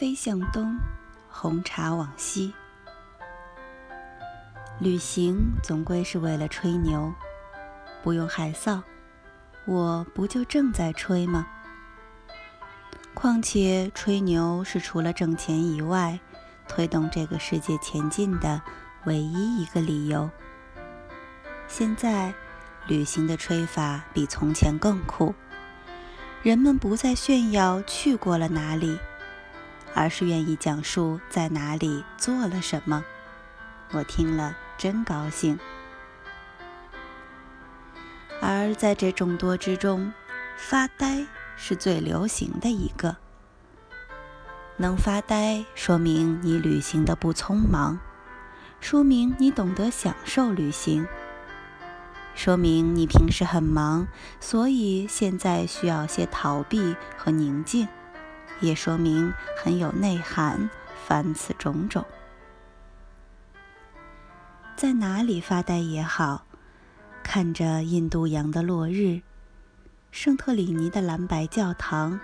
[0.00, 0.78] 飞向东，
[1.28, 2.54] 红茶往西。
[4.78, 7.12] 旅行总归是为了吹牛，
[8.02, 8.82] 不用害臊，
[9.66, 11.46] 我不就正在吹吗？
[13.12, 16.18] 况且吹牛是除了挣钱以外，
[16.66, 18.62] 推动这个世界前进的
[19.04, 20.30] 唯一一个理由。
[21.68, 22.32] 现在，
[22.86, 25.34] 旅行的吹法比从前更酷，
[26.42, 28.98] 人们不再炫耀去过了哪里。
[29.94, 33.04] 而是愿意讲述在哪里做了什么，
[33.92, 35.58] 我听了真高兴。
[38.40, 40.12] 而在这众多之中，
[40.56, 41.26] 发呆
[41.56, 43.16] 是最流行的一个。
[44.76, 47.98] 能发呆，说明你旅行的不匆忙，
[48.80, 51.06] 说明你懂得享受旅行，
[52.34, 54.08] 说明你平时很忙，
[54.40, 57.86] 所以现在需要些逃避和宁静。
[58.60, 60.70] 也说明很有内涵。
[61.06, 62.06] 凡此种种，
[64.76, 66.46] 在哪里发呆也好，
[67.24, 69.22] 看着印度洋的落日，
[70.12, 72.20] 圣特里尼的蓝白教堂，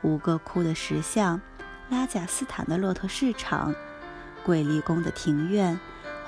[0.00, 1.42] 五个窟的石像，
[1.90, 3.74] 拉贾斯坦的骆驼市场，
[4.42, 5.78] 桂离宫的庭院，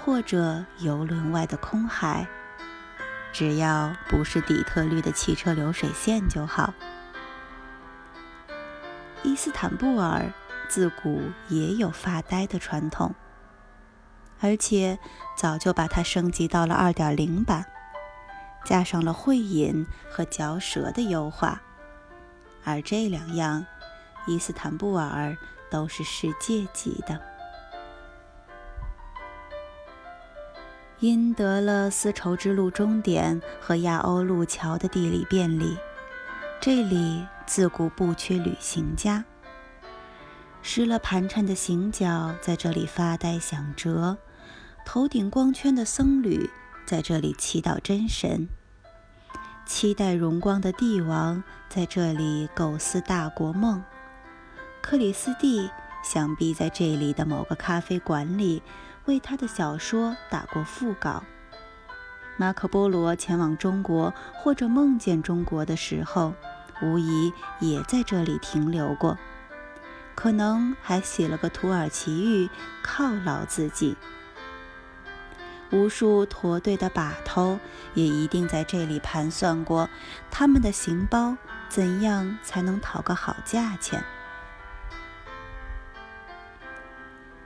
[0.04, 2.28] 或者游轮外的空海，
[3.32, 6.74] 只要不是底特律的汽车流水线就好。
[9.24, 10.30] 伊斯坦布尔
[10.68, 13.14] 自古也有发呆的传统，
[14.40, 14.98] 而且
[15.36, 17.64] 早就把它升级到了二点零版，
[18.64, 21.62] 加上了会饮和嚼舌的优化，
[22.64, 23.64] 而这两样，
[24.26, 25.36] 伊斯坦布尔
[25.70, 27.18] 都是世界级的。
[31.00, 35.76] 因得了丝绸之路终点和亚欧路桥的地理便利，
[36.64, 37.26] 这里。
[37.44, 39.22] 自古不缺旅行家，
[40.62, 44.16] 失了盘缠的行脚在这里发呆想辙，
[44.86, 46.48] 头顶光圈的僧侣
[46.86, 48.48] 在这里祈祷真神，
[49.66, 53.84] 期待荣光的帝王在这里构思大国梦，
[54.80, 55.68] 克里斯蒂
[56.02, 58.62] 想必在这里的某个咖啡馆里
[59.04, 61.24] 为他的小说打过腹稿，
[62.38, 66.32] 马可波罗前往中国或者梦见中国的时候。
[66.82, 69.16] 无疑也在这里停留过，
[70.14, 72.50] 可能还写了个土耳其语
[72.84, 73.96] 犒劳自己。
[75.70, 77.58] 无数驼队的把头
[77.94, 79.88] 也一定在这里盘算过，
[80.30, 81.36] 他们的行包
[81.68, 84.04] 怎样才能讨个好价钱。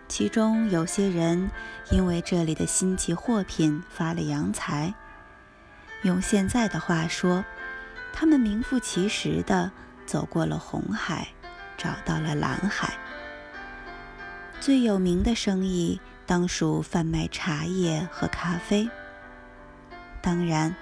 [0.08, 1.50] 其中有些人
[1.90, 4.94] 因为这里的新奇货品发了洋财，
[6.02, 7.44] 用现在的话说。
[8.20, 9.70] 他们名副其实地
[10.04, 11.28] 走过了红海，
[11.76, 12.92] 找到了蓝海。
[14.58, 18.90] 最有名的生意当属贩卖茶叶和咖啡。
[20.20, 20.74] 当然，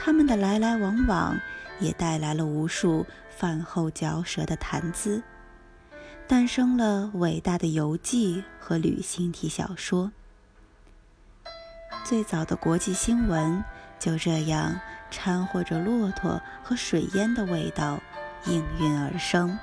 [0.00, 1.38] 他们的来来往往
[1.78, 5.22] 也带来了无数饭后嚼舌的谈资，
[6.26, 10.10] 诞生了伟大的游记和旅行体小说。
[12.02, 13.62] 最早的国际新闻
[13.98, 14.80] 就这样。
[15.10, 18.00] 掺和着骆驼和水烟的味道，
[18.46, 19.58] 应运而生。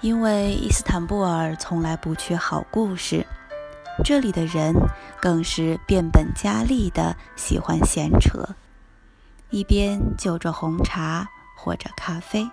[0.00, 3.26] 因为伊斯坦布尔从来不缺好故事，
[4.04, 4.74] 这里的人
[5.20, 8.46] 更是变本加厉的喜欢闲扯，
[9.50, 11.26] 一边就着红茶
[11.56, 12.48] 或者咖啡，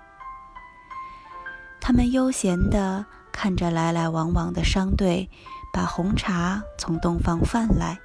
[1.82, 5.30] 他们悠闲地看着来来往往的商队。
[5.74, 8.00] 把红茶从东方贩来，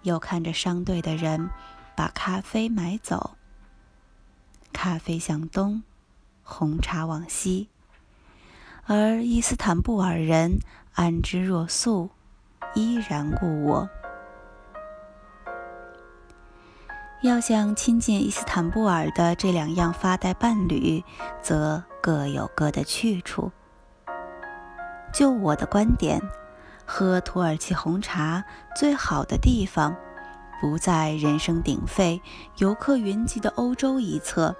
[0.00, 1.50] 又看着商队的人
[1.94, 3.36] 把咖啡买走。
[4.72, 5.82] 咖啡向东，
[6.42, 7.68] 红茶往西，
[8.86, 10.56] 而伊斯坦布尔人
[10.94, 12.08] 安之若素，
[12.72, 13.86] 依然故我。
[17.22, 21.04] 要想亲近伊斯坦布尔的这两样发呆伴侣，
[21.42, 23.52] 则各有各的去处。
[25.12, 26.22] 就我的观点。
[26.86, 28.44] 喝土耳其红茶
[28.76, 29.96] 最好的地方，
[30.60, 32.20] 不在人声鼎沸、
[32.58, 34.54] 游客云集的欧洲一侧，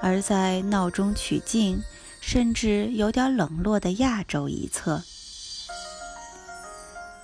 [0.00, 1.82] 而在闹中取静，
[2.20, 5.02] 甚至有点冷落的亚洲一侧。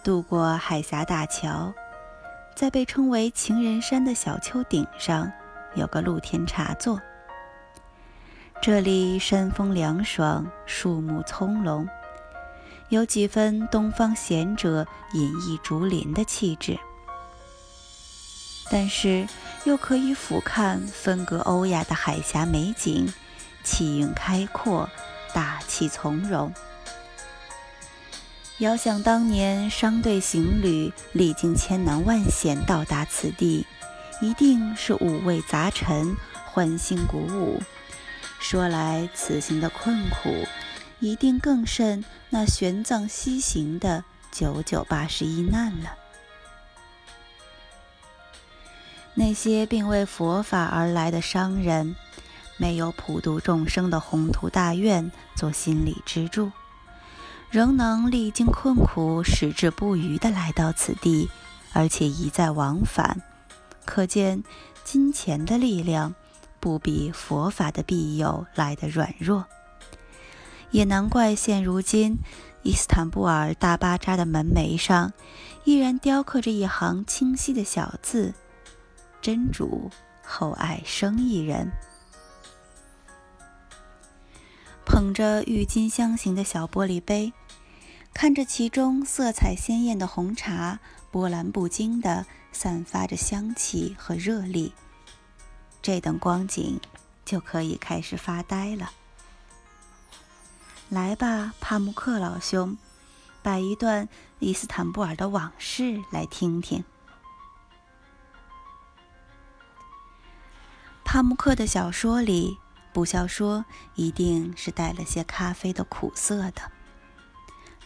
[0.03, 1.73] 渡过海峡大桥，
[2.55, 5.31] 在被称为情人山的小丘顶上，
[5.75, 7.01] 有个露天茶座。
[8.61, 11.87] 这里山风凉爽，树木葱茏。
[12.91, 16.79] 有几分东方贤者隐逸竹林的气质，
[18.71, 19.29] 但是
[19.65, 23.13] 又可以俯瞰分隔欧亚的海峡美景，
[23.63, 24.89] 气韵开阔，
[25.35, 26.53] 大气从容。
[28.61, 33.67] 遥想当年商队行旅历经千难万险到达此地，
[34.23, 37.63] 一定是五味杂陈，欢欣鼓舞。
[38.41, 40.33] 说来此行的困苦，
[41.01, 45.95] 一定更甚那玄奘西行的九九八十一难了。
[49.15, 51.97] 那些并为佛法而来的商人，
[52.57, 56.53] 没有普度众生的宏图大愿做心理支柱。
[57.51, 61.29] 仍能历经困苦，矢志不渝地来到此地，
[61.73, 63.23] 而且一再往返，
[63.85, 64.45] 可见
[64.85, 66.15] 金钱的力量
[66.61, 69.47] 不比佛法的庇佑来得软弱。
[70.71, 72.19] 也难怪现如今
[72.63, 75.13] 伊斯坦布尔大巴扎的门楣上
[75.65, 78.35] 依然雕刻着一行清晰的小字
[79.23, 79.91] ：“真主
[80.25, 81.71] 厚爱生意人。”
[84.85, 87.33] 捧着郁金香形的小玻璃杯，
[88.15, 90.81] 看着其中色彩鲜艳的红茶
[91.11, 94.73] 波澜不惊地散发着香气和热力，
[95.83, 96.81] 这等光景
[97.25, 98.91] 就可以开始发呆了。
[100.89, 102.79] 来吧，帕慕克老兄，
[103.43, 104.09] 摆一段
[104.39, 106.83] 伊斯坦布尔的往事来听听。
[111.05, 112.59] 帕慕克的小说里。
[112.91, 113.65] 不笑说，
[113.95, 116.73] 一定是带了些咖啡的苦涩的。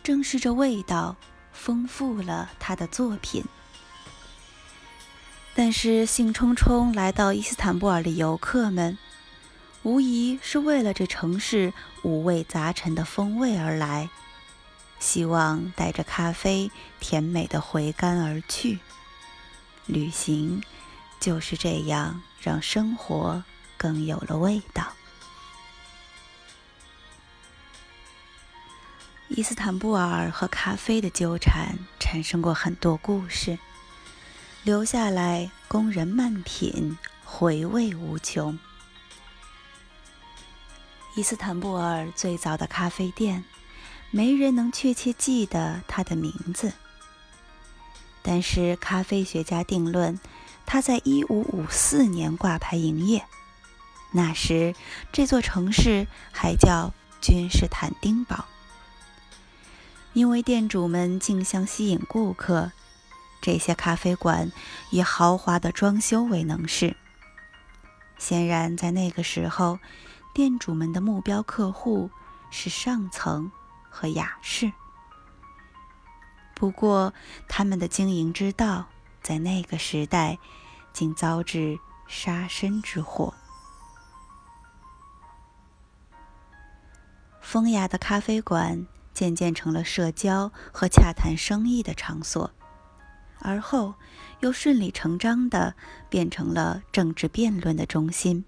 [0.02, 1.16] 正是这味道
[1.52, 3.44] 丰富了他的作品。
[5.54, 8.96] 但是兴冲冲来到伊斯坦布尔的游客们，
[9.82, 14.08] 无疑是为了这城市五味杂陈的风味而来，
[15.00, 16.70] 希望带着咖啡
[17.00, 18.78] 甜美的回甘而去。
[19.86, 20.62] 旅行
[21.18, 23.42] 就是这样，让生活
[23.76, 24.92] 更有了味道。
[29.26, 33.58] 伊斯坦布尔和咖啡的纠缠产生过很多故事，
[34.62, 38.56] 留下来供人慢品，回味无穷。
[41.14, 43.44] 伊斯坦布尔最早的咖啡店，
[44.10, 46.72] 没人能确切记得它的名字，
[48.22, 50.18] 但是咖啡学家定论，
[50.64, 53.26] 它在一五五四年挂牌营业。
[54.12, 54.74] 那时
[55.12, 58.46] 这座城市还叫君士坦丁堡。
[60.14, 62.72] 因为店主们竞相吸引顾客，
[63.42, 64.50] 这些咖啡馆
[64.90, 66.96] 以豪华的装修为能事。
[68.18, 69.78] 显然，在那个时候，
[70.32, 72.10] 店主们的目标客户
[72.50, 73.50] 是上层
[73.88, 74.72] 和雅士。
[76.54, 77.12] 不过，
[77.48, 78.86] 他们的经营之道
[79.22, 80.38] 在那个时代
[80.92, 83.34] 竟遭致杀身之祸。
[87.40, 88.86] 风雅的咖啡馆。
[89.14, 92.50] 渐渐成了社交和洽谈生意的场所，
[93.40, 93.94] 而后
[94.40, 95.74] 又顺理成章地
[96.08, 98.46] 变成了政治辩论的中心。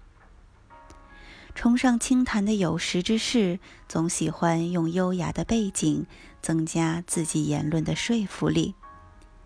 [1.55, 6.05] 崇尚清谈的有识之士总喜欢用优雅的背景
[6.41, 8.75] 增加自己言论的说服力，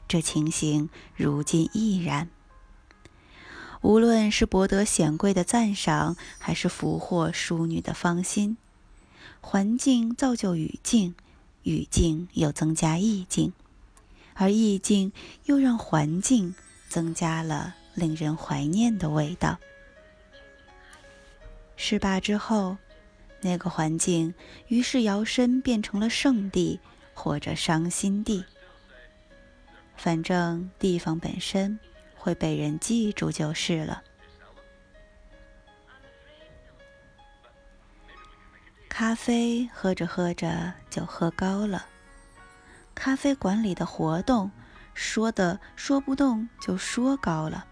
[0.07, 2.27] 这情形如今亦然。
[3.81, 8.57] 无论是博得显贵的赞赏，还是俘获淑女的芳心。
[9.39, 11.13] 环境造就语境，
[11.63, 13.53] 语境又增加意境，
[14.33, 15.13] 而意境
[15.45, 16.55] 又让环境
[16.89, 19.59] 增加了令人怀念的味道。
[21.81, 22.75] 事罢之后，
[23.39, 24.35] 那个环境
[24.67, 26.77] 于是摇身变成了圣地
[27.13, 28.43] 或者伤心地。
[29.95, 31.79] 反正地方本身
[32.17, 34.03] 会被人记住就是了。
[38.89, 41.85] 咖啡喝着喝着就喝高了，
[42.93, 44.51] 咖啡馆里的活动
[44.93, 47.65] 说的说不动就说高了。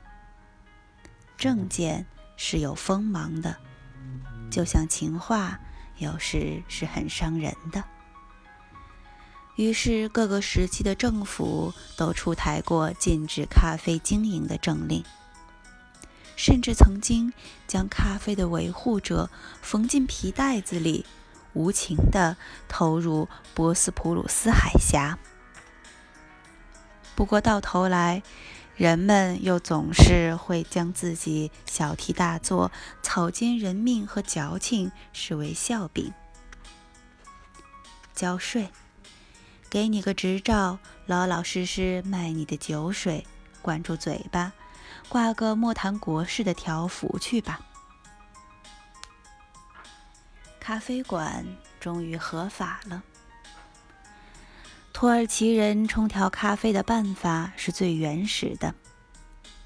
[1.37, 2.05] 证件
[2.37, 3.57] 是有锋芒的，
[4.49, 5.59] 就像情话，
[5.97, 7.83] 有时是很伤人的。
[9.55, 15.03] 于是各个时期的政府都出台过禁止咖啡经营的政令，
[16.35, 17.33] 甚至曾经
[17.67, 19.29] 将咖啡的维护者
[19.61, 21.05] 缝进皮袋子里。
[21.53, 22.37] 无情地
[22.67, 25.17] 投入博斯普鲁斯海峡。
[27.15, 28.21] 不过到头来，
[28.77, 36.13] 人们又总是会将自己小题大做、草菅人命和矫情视为笑柄。
[38.13, 38.69] 交税，
[39.67, 43.25] 给你个执照，老老实实卖你的酒水，
[43.63, 44.53] 管住嘴巴，
[45.09, 47.59] 挂个莫谈国事的条幅去吧。
[50.59, 51.43] 咖啡馆
[51.79, 53.01] 终于合法了。
[54.97, 58.73] 土耳其人冲调咖啡的办法是最原始的，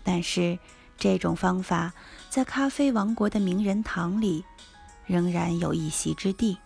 [0.03, 0.59] 但是
[0.97, 1.93] 这种方法
[2.29, 4.43] 在咖啡王国的名人堂里
[5.05, 6.57] 仍然有一席之地，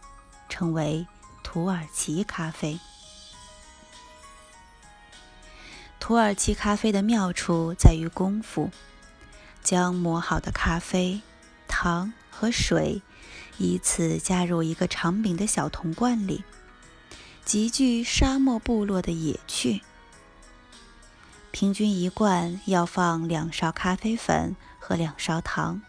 [0.50, 1.06] 称为
[1.44, 2.80] 土耳其咖啡。
[6.00, 8.72] 土耳其咖啡的妙处在于功夫，
[9.62, 11.22] 将磨好的咖啡、
[11.68, 13.00] 糖和水
[13.60, 16.44] 依次加入一个长柄的小铜罐里。
[17.46, 19.82] 极具沙漠部落的野趣。
[21.52, 25.84] 平均一罐要放两勺咖啡粉和两勺糖。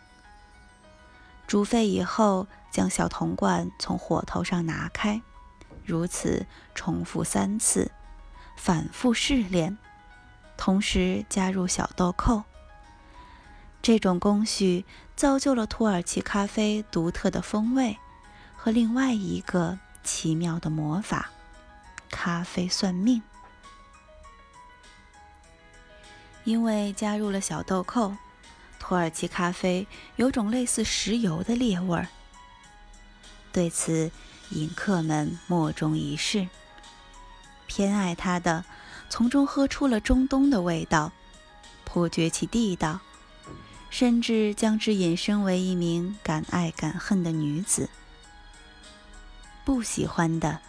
[1.47, 5.23] 煮沸以后，将小铜罐从火头上拿开，
[5.85, 7.91] 如此重复三次，
[8.55, 9.79] 反复试炼，
[10.59, 12.45] 同时加入小豆蔻。
[13.81, 14.85] 这种工序
[15.17, 17.97] 造就了土耳其咖啡独特的风味
[18.57, 21.31] 和另外一个奇妙的魔法。
[22.11, 23.23] 咖啡算命，
[26.45, 28.17] 因为加入了小豆蔻，
[28.79, 29.87] 土耳其咖啡
[30.17, 32.09] 有种类似石油的烈味儿。
[33.53, 34.11] 对此，
[34.51, 36.49] 饮客们莫衷一是。
[37.67, 38.65] 偏爱它的，
[39.09, 41.13] 从中喝出了中东的味道，
[41.85, 43.01] 颇觉其地道，
[43.91, 47.91] 甚至将之引申为一名敢爱敢恨的女子。
[49.65, 50.61] 不喜欢的。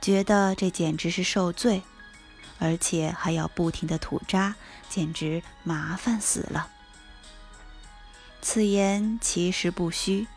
[0.00, 1.82] 觉得这简直是受罪，
[2.58, 4.54] 而且还要不停的吐渣，
[4.88, 6.70] 简直麻烦死了。
[8.40, 10.28] 此言其实不虚，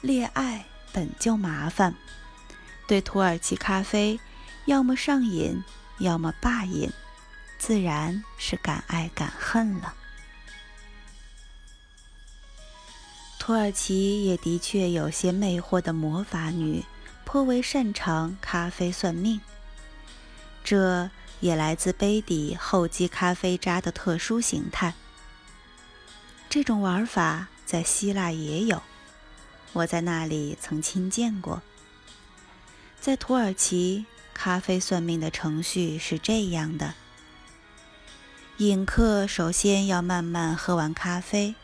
[0.00, 1.94] 恋爱本就麻烦，
[2.88, 4.18] 对土耳其咖啡，
[4.64, 5.62] 要么上瘾，
[5.98, 6.90] 要么罢瘾，
[7.58, 9.94] 自然是敢爱敢恨了。
[13.38, 16.84] 土耳其也的确有些魅惑的魔法女。
[17.32, 19.40] 颇为擅长咖啡算命，
[20.64, 21.08] 这
[21.38, 24.94] 也来自杯底厚积咖啡渣的特殊形态。
[26.48, 28.82] 这种玩法在希腊也有，
[29.72, 31.62] 我在那里曾亲见过。
[33.00, 36.94] 在土耳其，咖啡算命的程序是这样的：
[38.56, 41.54] 饮客首先要慢慢喝完咖啡，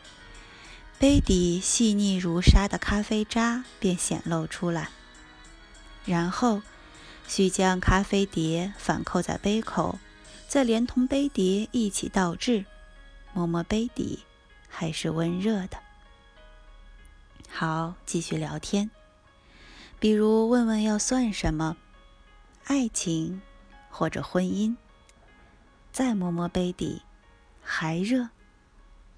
[0.97, 4.91] 杯底细腻如沙的咖啡渣便显露出来。
[6.07, 6.61] 然后，
[7.27, 9.99] 需将咖啡碟反扣在杯口，
[10.47, 12.65] 再连同杯碟一起倒置，
[13.33, 14.23] 摸摸杯底，
[14.69, 15.77] 还是温热的。
[17.49, 18.89] 好，继续聊天，
[19.99, 21.75] 比如问问要算什么，
[22.63, 23.41] 爱情
[23.89, 24.75] 或者婚姻。
[25.91, 27.01] 再摸摸杯底，
[27.61, 28.29] 还热，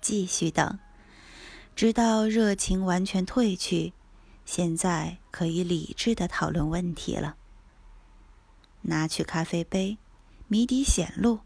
[0.02, 0.80] 继续等，
[1.76, 3.94] 直到热情完全褪去。
[4.52, 7.36] 现在可以理智的讨论问题了。
[8.82, 10.00] 拿去咖啡杯，
[10.48, 11.42] 谜底显露。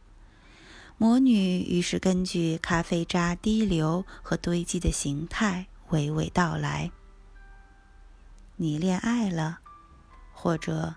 [0.98, 6.91] 魔女于是根据咖啡渣滴流和堆积的形态娓娓道来
[8.55, 9.60] ：“你恋爱了，
[10.31, 10.95] 或者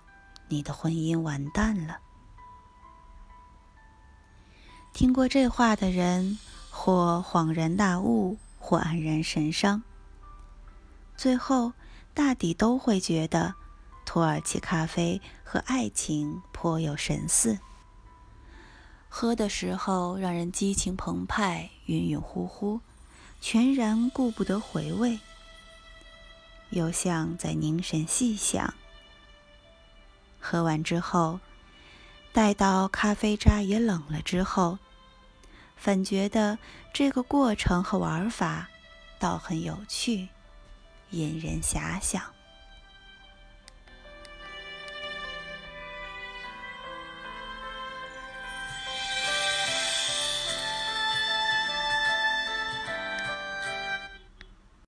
[0.49, 1.99] 你的婚姻完蛋了。”
[4.95, 6.39] 听过这话的人，
[6.71, 9.83] 或恍然大悟，或黯然神伤。
[11.17, 11.73] 最后。
[12.17, 13.55] 大抵都会觉得，
[14.07, 17.59] 土耳其咖啡和爱情颇有神似。
[19.11, 22.81] 喝的时候让人激情澎湃、晕晕乎乎，
[23.43, 25.19] 全然顾不得回味；
[26.71, 28.73] 又像在凝神细想。
[30.41, 31.39] 喝完之后，
[32.33, 34.79] 待到咖啡渣也冷了之后，
[35.77, 36.59] 反觉得
[36.95, 38.71] 这个过程和玩法
[39.19, 40.31] 倒很有趣。
[41.11, 42.36] 引人遐想。